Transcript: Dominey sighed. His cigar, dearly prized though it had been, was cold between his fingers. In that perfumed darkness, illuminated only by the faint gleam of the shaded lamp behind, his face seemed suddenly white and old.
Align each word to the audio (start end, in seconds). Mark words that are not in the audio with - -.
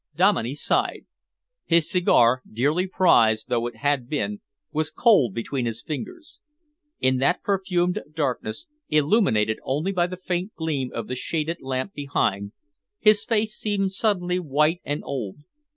Dominey 0.15 0.55
sighed. 0.55 1.05
His 1.63 1.87
cigar, 1.87 2.41
dearly 2.51 2.87
prized 2.87 3.49
though 3.49 3.67
it 3.67 3.75
had 3.75 4.09
been, 4.09 4.41
was 4.71 4.89
cold 4.89 5.35
between 5.35 5.67
his 5.67 5.83
fingers. 5.83 6.39
In 6.99 7.17
that 7.17 7.43
perfumed 7.43 8.01
darkness, 8.11 8.65
illuminated 8.89 9.59
only 9.61 9.91
by 9.91 10.07
the 10.07 10.17
faint 10.17 10.55
gleam 10.55 10.89
of 10.91 11.05
the 11.07 11.13
shaded 11.13 11.57
lamp 11.61 11.93
behind, 11.93 12.51
his 12.97 13.23
face 13.23 13.53
seemed 13.55 13.93
suddenly 13.93 14.39
white 14.39 14.81
and 14.83 15.03
old. 15.03 15.41